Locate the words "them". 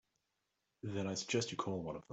2.01-2.07